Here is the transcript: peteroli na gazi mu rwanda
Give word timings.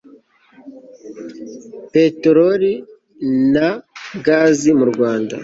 peteroli 1.91 2.73
na 3.53 3.67
gazi 4.25 4.69
mu 4.79 4.85
rwanda 4.91 5.35